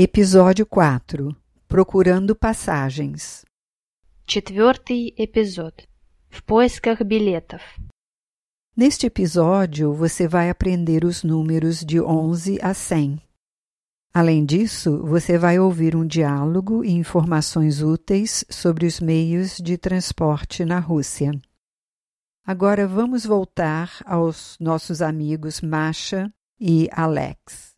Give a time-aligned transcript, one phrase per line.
[0.00, 1.36] Episódio 4
[1.66, 3.44] Procurando passagens.
[4.24, 5.74] Четвертый эпизод.
[6.30, 7.60] В поисках билетов.
[8.76, 13.20] Neste episódio, você vai aprender os números de 11 a 100.
[14.14, 20.64] Além disso, você vai ouvir um diálogo e informações úteis sobre os meios de transporte
[20.64, 21.32] na Rússia.
[22.46, 27.71] Agora vamos voltar aos nossos amigos Masha e Alex.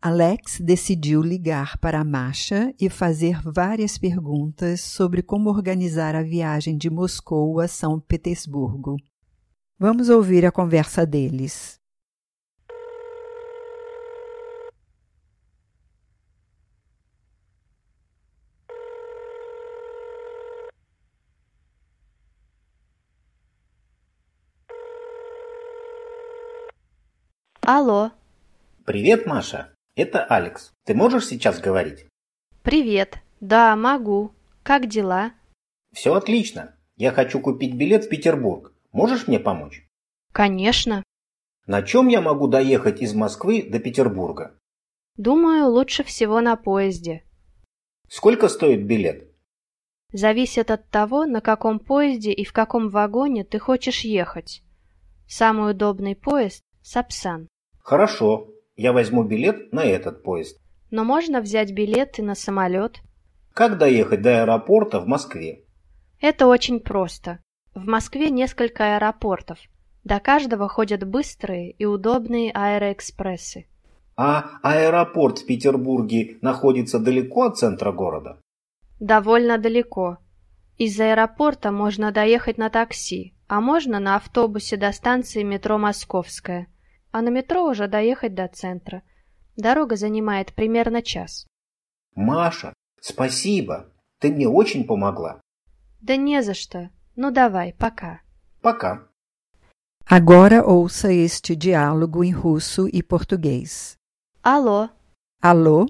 [0.00, 6.90] Alex decidiu ligar para Masha e fazer várias perguntas sobre como organizar a viagem de
[6.90, 8.96] Moscou a São Petersburgo.
[9.78, 11.80] Vamos ouvir a conversa deles.
[27.66, 28.10] Алло,
[28.84, 29.72] Привет, Маша.
[29.99, 30.71] Это Алекс.
[30.85, 32.05] Ты можешь сейчас говорить?
[32.63, 33.17] привет.
[33.41, 34.31] Да, могу.
[34.63, 35.33] Как дела?
[35.91, 36.73] Все отлично.
[36.95, 38.73] Я хочу купить билет в Петербург.
[38.93, 39.85] Можешь мне помочь?
[40.31, 41.03] Конечно.
[41.67, 44.57] На чем я могу доехать из Москвы до Петербурга?
[45.17, 47.25] Думаю, лучше всего на поезде.
[48.07, 49.29] Сколько стоит билет?
[50.13, 54.63] Зависит от того, на каком поезде и в каком вагоне ты хочешь ехать.
[55.27, 57.49] Самый удобный поезд– Сапсан.
[57.79, 58.53] Хорошо.
[58.79, 60.57] Я возьму билет на этот поезд.
[60.89, 63.01] Но можно взять билет и на самолет.
[63.53, 65.65] Как доехать до аэропорта в Москве?
[66.21, 67.39] Это очень просто.
[67.75, 69.57] В Москве несколько аэропортов.
[70.05, 73.65] До каждого ходят быстрые и удобные аэроэкспрессы.
[74.15, 78.39] А аэропорт в Петербурге находится далеко от центра города?
[79.01, 80.19] Довольно далеко.
[80.77, 86.67] Из аэропорта можно доехать на такси, а можно на автобусе до станции метро Московская.
[87.11, 89.01] А на метро уже доехать до центра.
[89.55, 91.47] Дорога занимает примерно час.
[92.15, 93.91] Маша, спасибо.
[94.19, 95.41] Ты мне очень помогла.
[96.01, 96.89] Да не за что.
[97.15, 98.21] Ну давай, пока.
[98.61, 99.07] Пока.
[100.05, 103.95] Agora ouça este diálogo em russo e português.
[104.41, 104.89] Алло.
[105.41, 105.87] Alô?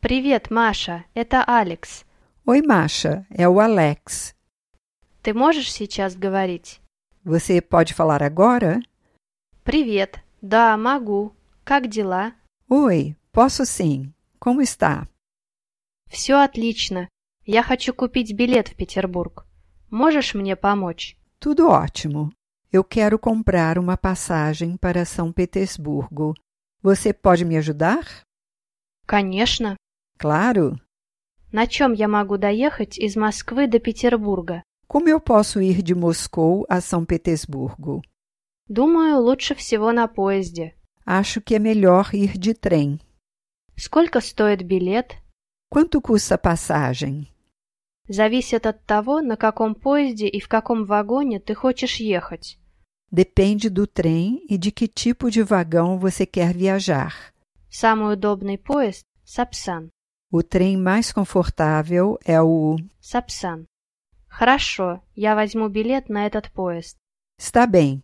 [0.00, 1.04] Привет, Маша.
[1.14, 2.04] Это Алекс.
[2.46, 3.26] Oi, Masha.
[3.30, 4.34] É o Alex.
[5.22, 6.80] Ты можешь сейчас говорить?
[7.24, 8.80] Você pode falar agora?
[9.62, 10.23] Привет.
[10.43, 11.33] Да, могу.
[11.63, 12.33] Как дела?
[12.69, 14.13] Oi, posso sim.
[14.39, 15.07] Como está?
[16.09, 17.09] Все отлично.
[17.45, 19.45] Я хочу купить билет в Петербург.
[19.89, 21.17] Можешь мне помочь?
[21.39, 22.31] Tudo ótimo.
[22.71, 26.35] Eu quero comprar uma passagem para São Petersburgo.
[26.81, 28.05] Você pode me ajudar?
[29.07, 29.75] Конечно.
[30.17, 30.79] Claro.
[31.51, 34.61] На чем я могу доехать из Москвы до Петербурга?
[34.87, 38.01] Como eu posso ir de Moscou a São Petersburgo?
[38.68, 40.74] Думаю, лучше всего на поезде.
[41.06, 43.00] Acho que é melhor ir de trem.
[43.76, 45.16] Сколько стоит билет?
[45.70, 47.26] Quanto custa a passagem?
[48.08, 52.58] Зависит от того, на каком поезде и в каком вагоне ты хочешь ехать.
[53.10, 57.32] Depende do trem e de que tipo de vagão você quer viajar.
[57.70, 59.90] Самый удобный поезд– Сапсан.
[60.32, 62.76] O trem mais confortável é o.
[63.00, 63.66] Сапсан.
[64.28, 66.96] Хорошо, я возьму билет на этот поезд.
[67.38, 68.02] Está bem,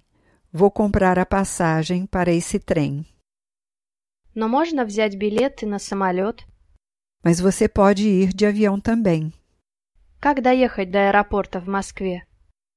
[0.53, 3.07] vou comprar a passagem para esse trem.
[4.35, 6.45] Но можно взять билет и на самолет?
[7.23, 9.33] Mas você pode ir de avião também.
[10.21, 12.27] Как доехать до аэропорта в Москве?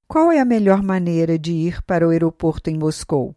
[0.08, 3.36] Qual é a melhor maneira de ir para o aeroporto em Moscou?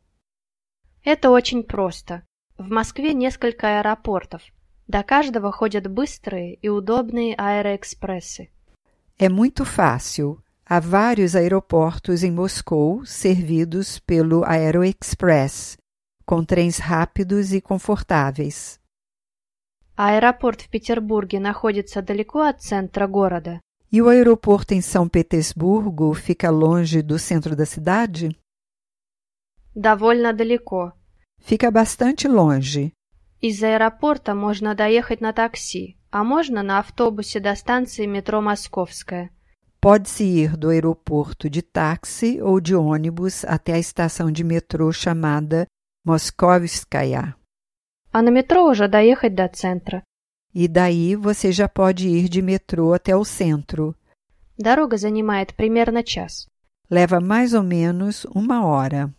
[1.05, 2.23] Это очень просто.
[2.59, 4.43] В Москве несколько аэропортов.
[4.89, 8.51] До каждого ходят быстрые и удобные аэроэкспрессы.
[9.19, 10.43] É muito fácil.
[10.66, 15.78] Há vários aeroportos em Moscou servidos pelo Aeroexpress,
[16.26, 18.80] com trens rápidos e confortáveis.
[19.98, 23.60] А аэропорт в Петербурге находится далеко от центра города.
[23.92, 28.40] E o aeroporto em São Petersburgo fica longe do centro da cidade?
[29.76, 30.94] Довольно далеко.
[31.40, 32.94] Fica bastante longe.
[33.42, 39.32] Из аэропорта можно доехать на такси, а можно на автобусе до станции метро Московская.
[39.86, 45.66] Pode-se ir do aeroporto de táxi ou de ônibus até a estação de metrô chamada
[46.06, 47.36] Moskovskaya.
[48.14, 50.04] А на метро уже доехать до центра.
[50.54, 53.96] E daí você já pode ir de metrô até o centro.
[54.58, 56.48] Дорога занимает примерно час.
[56.90, 59.12] Leva mais ou menos uma hora.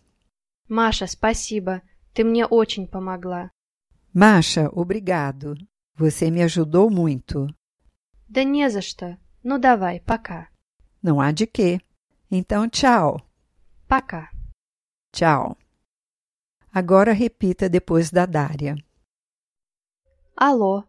[0.69, 1.81] Маша, спасибо.
[2.13, 3.49] Ты мне очень помогла.
[4.13, 5.55] Masha, obrigado.
[5.97, 7.47] Você me ajudou muito.
[8.29, 9.17] Да не за что.
[9.43, 10.47] Ну давай, пока.
[11.02, 11.80] Não há de quê.
[12.30, 13.18] Então, tchau.
[13.86, 14.30] Пока.
[15.12, 15.56] Tchau.
[16.72, 18.74] Agora repita depois da Dária.
[20.36, 20.84] Алло.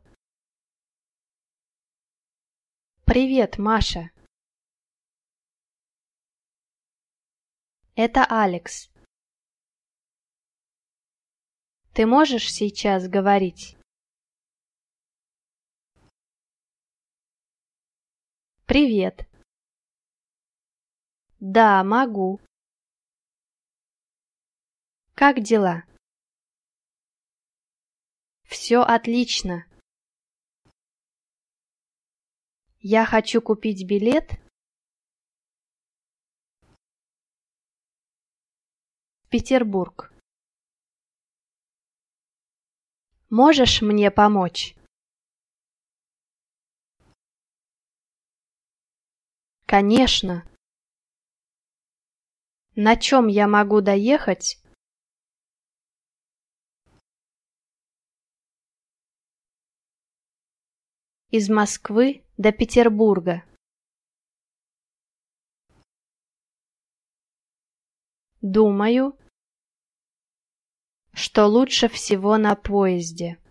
[3.06, 4.12] Привет, Маша.
[7.96, 8.90] Это Алекс.
[11.94, 13.78] Ты можешь сейчас говорить?
[18.66, 19.29] Привет.
[21.40, 22.42] Да, могу.
[25.16, 25.84] Как дела?
[28.44, 29.66] Все отлично.
[32.82, 34.32] Я хочу купить билет
[39.30, 40.12] Петербург.
[43.30, 44.76] Можешь мне помочь?
[49.66, 50.49] Конечно.
[52.82, 54.58] На чем я могу доехать?
[61.30, 63.44] Из Москвы до Петербурга.
[68.40, 69.20] Думаю,
[71.12, 73.44] что лучше всего на поезде.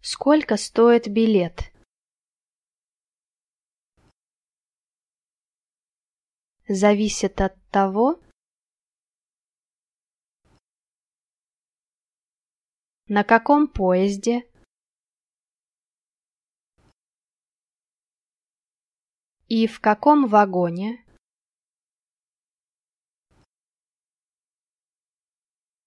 [0.00, 1.77] Сколько стоит билет?
[6.70, 8.20] Зависит от того,
[13.06, 14.42] на каком поезде
[19.48, 21.02] и в каком вагоне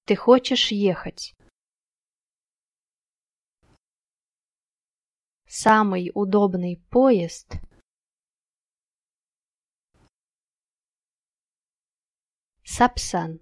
[0.06, 1.36] ты хочешь ехать.
[5.48, 7.62] Самый удобный поезд
[12.76, 13.42] Сапсан.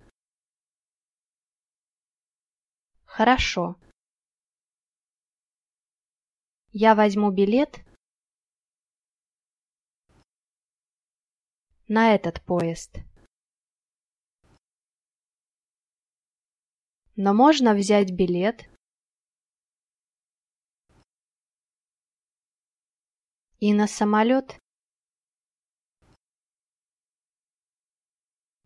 [3.06, 3.76] Хорошо.
[6.72, 7.86] Я возьму билет
[11.88, 12.92] на этот поезд.
[17.16, 18.68] Но можно взять билет
[23.60, 24.60] И на самолет?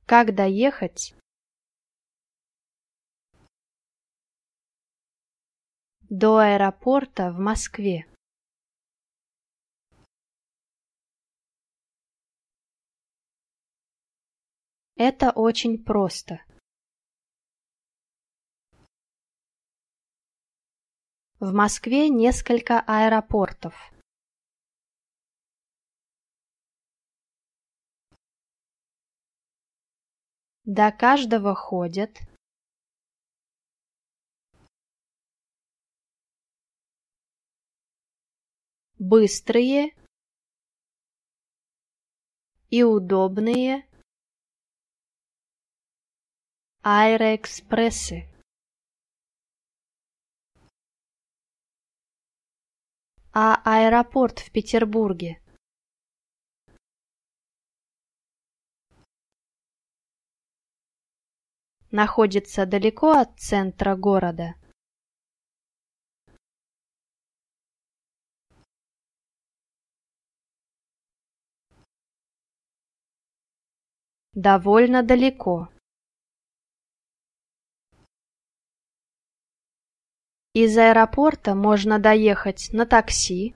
[0.06, 1.16] Как доехать?
[6.10, 8.06] До аэропорта в Москве.
[14.96, 16.44] Это очень просто.
[21.40, 23.93] В Москве несколько аэропортов.
[30.66, 32.20] До каждого ходят
[38.98, 39.94] быстрые
[42.70, 43.86] и удобные
[46.82, 48.24] аэроэкспрессы.
[53.34, 55.43] А аэропорт в Петербурге
[61.94, 64.56] находится далеко от центра города.
[74.34, 75.70] Довольно далеко.
[80.54, 83.56] Из аэропорта можно доехать на такси,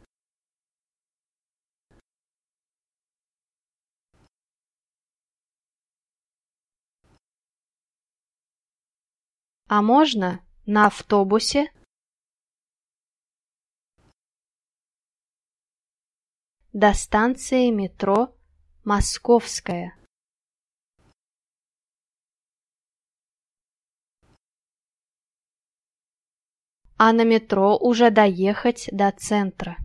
[9.69, 11.73] А можно на автобусе?
[16.71, 18.33] До станции метро
[18.85, 19.97] Московская.
[26.97, 29.75] А на метро уже доехать до центра.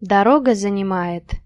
[0.00, 1.42] Дорога занимает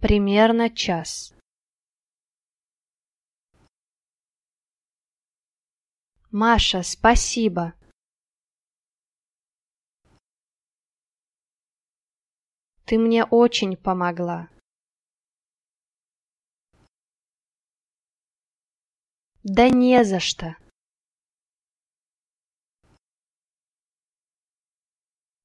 [0.00, 1.34] Примерно час.
[6.30, 7.74] Маша, спасибо.
[12.84, 14.48] Ты мне очень помогла.
[19.42, 20.56] Да не за что.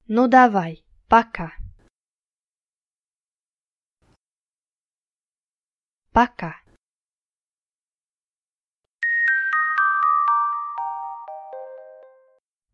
[0.08, 1.63] Ну давай, пока.
[6.13, 6.63] Пока.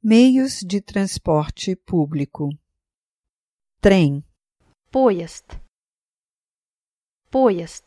[0.03, 2.51] Meios de transporte público:
[3.81, 4.23] trem,
[4.91, 5.47] Поезд.
[7.31, 7.85] Поезд.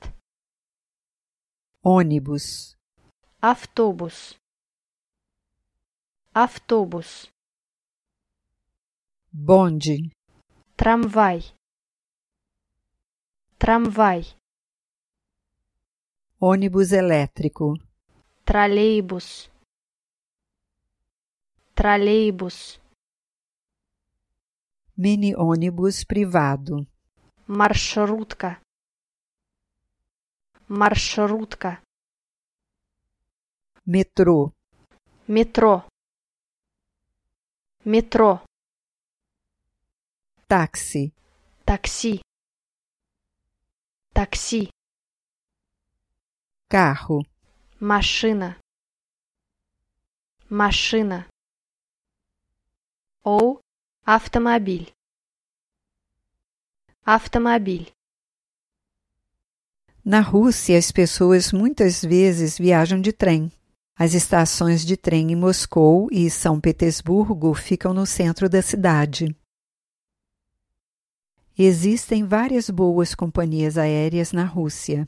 [1.83, 2.75] ônibus,
[3.39, 4.35] Автобус.
[6.33, 7.29] Автобус.
[9.31, 10.11] bonde,
[10.75, 11.53] Трамвай.
[13.57, 14.35] Трамвай.
[16.44, 17.74] ônibus elétrico,
[18.44, 19.48] traleibus,
[21.72, 22.80] traleibus,
[24.98, 26.84] mini ônibus privado,
[27.46, 28.60] marshrutka,
[30.68, 31.80] marshrutka,
[33.86, 34.52] metrô,
[35.28, 35.86] metrô,
[37.86, 38.40] metrô,
[40.48, 41.14] táxi,
[41.64, 42.18] táxi,
[44.12, 44.81] táxi.
[46.71, 47.23] carro,
[47.79, 48.57] Машина.
[50.49, 51.27] Машина.
[53.23, 53.59] Ou
[54.03, 54.91] автомобиль.
[57.05, 57.91] Автомобиль.
[60.03, 63.51] Na Rússia, as pessoas muitas vezes viajam de trem.
[63.95, 69.35] As estações de trem em Moscou e São Petersburgo ficam no centro da cidade.
[71.55, 75.07] Existem várias boas companhias aéreas na Rússia.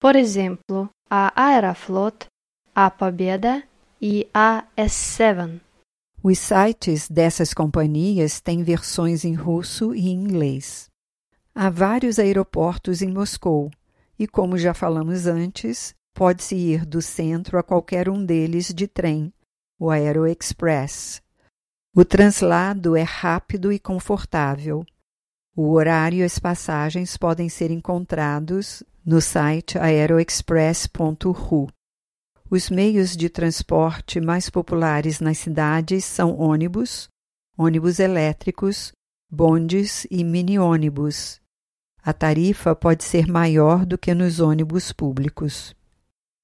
[0.00, 2.26] Por exemplo, a Aeroflot,
[2.74, 3.62] a Pobeda
[4.00, 5.60] e a S7.
[6.22, 10.88] Os sites dessas companhias têm versões em russo e em inglês.
[11.54, 13.70] Há vários aeroportos em Moscou
[14.18, 19.30] e, como já falamos antes, pode-se ir do centro a qualquer um deles de trem,
[19.78, 21.20] o Aeroexpress.
[21.94, 24.82] O translado é rápido e confortável.
[25.54, 31.68] O horário e as passagens podem ser encontrados no site aeroexpress.ru.
[32.50, 37.08] Os meios de transporte mais populares nas cidades são ônibus,
[37.56, 38.92] ônibus elétricos,
[39.30, 41.40] bondes e mini-ônibus.
[42.02, 45.74] A tarifa pode ser maior do que nos ônibus públicos.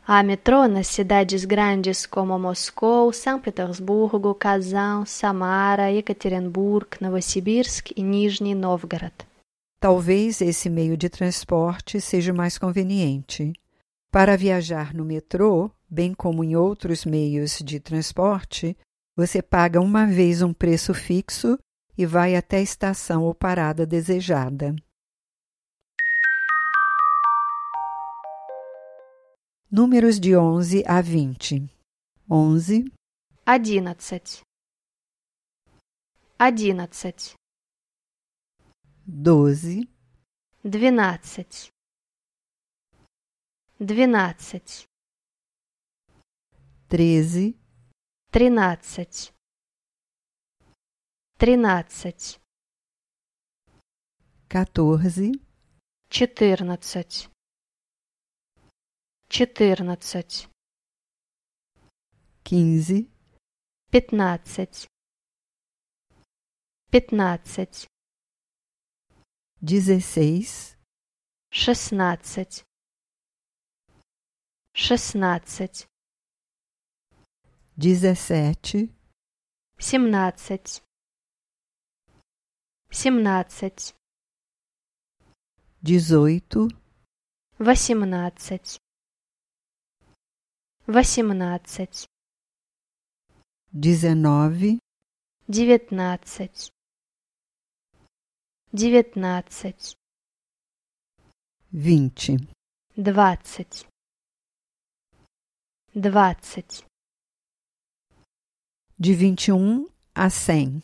[0.06, 8.54] Há metrô nas cidades grandes como Moscou, São Petersburgo, Kazan, Samara, Ekaterinburg, Novosibirsk e Nizhny
[8.54, 9.14] Novgorod.
[9.79, 13.51] Talvez esse meio de transporte seja o mais conveniente.
[14.11, 18.77] Para viajar no metrô, bem como em outros meios de transporte,
[19.15, 21.57] você paga uma vez um preço fixo
[21.97, 24.75] e vai até a estação ou parada desejada.
[29.69, 31.69] Números de 11 a 20.
[32.29, 32.85] 11,
[33.45, 34.43] Одиннадцать.
[36.37, 37.35] Одиннадцать.
[39.08, 39.88] 12,
[40.64, 41.72] Двенадцать.
[43.78, 44.88] Двенадцать.
[46.88, 47.56] 13,
[48.32, 49.32] Тринадцать.
[51.38, 52.40] Тринадцать.
[54.48, 55.40] 14,
[56.08, 57.30] Четырнадцать.
[59.28, 60.48] Четырнадцать.
[62.42, 63.08] 15,
[63.92, 64.88] Пятнадцать.
[66.90, 67.86] Пятнадцать.
[69.62, 70.76] 16,
[71.50, 72.66] Шестнадцать.
[74.74, 75.88] Шестнадцать.
[77.78, 78.90] 17,
[79.78, 80.82] Семнадцать.
[82.90, 83.94] Семнадцать.
[85.80, 86.76] 18,
[87.58, 88.78] Восемнадцать.
[90.86, 92.06] Восемнадцать.
[93.72, 94.78] 19,
[95.48, 96.75] Девятнадцать.
[98.78, 99.96] Девятнадцать.
[101.70, 102.46] 20.
[102.94, 103.86] Двадцать.
[105.94, 106.84] Двадцать.
[108.98, 110.82] De 21 a 100.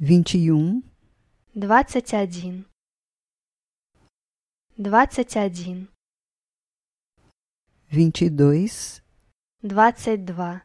[0.00, 0.82] 21,
[1.54, 2.66] Двадцать один.
[4.76, 5.88] Двадцать один.
[7.92, 9.02] 22,
[9.62, 10.64] Двадцать два.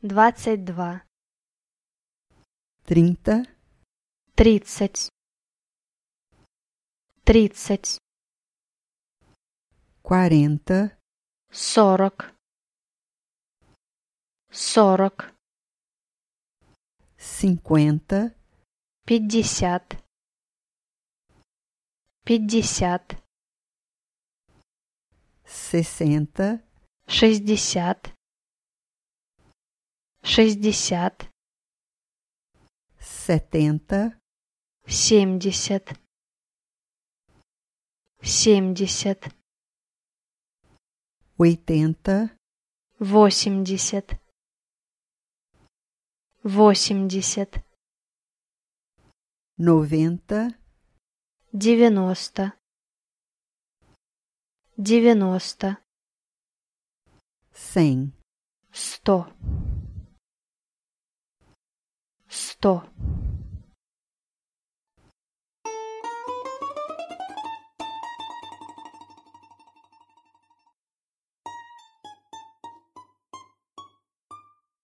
[0.00, 1.02] Двадцать два.
[2.84, 3.48] 30,
[4.34, 5.10] Тридцать.
[7.22, 7.98] Тридцать.
[10.02, 10.96] 40,
[11.50, 12.32] Сорок.
[14.50, 15.32] Сорок.
[17.18, 18.34] 50,
[19.04, 20.02] Пятьдесят.
[22.24, 23.22] Пятьдесят.
[25.44, 26.64] 60,
[27.06, 28.14] Шестьдесят.
[30.22, 31.28] Шестьдесят.
[32.98, 34.21] 70,
[34.86, 35.98] Семьдесят.
[38.24, 39.34] семьдесят,
[41.36, 42.30] oitenta,
[43.00, 44.20] восемьдесят,
[46.44, 47.64] восемьдесят,
[49.56, 50.56] noventa,
[51.52, 52.52] девяносто,
[54.76, 55.78] девяносто,
[57.52, 58.12] cem.
[58.72, 59.26] сто,
[62.28, 62.88] сто.